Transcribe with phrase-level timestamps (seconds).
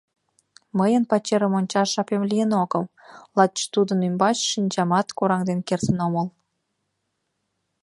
[0.77, 2.83] Мыйын пачерым ончаш жапем лийын огыл,
[3.37, 6.27] лач тудын ӱмбач шинчамат кораҥден кертын омыл.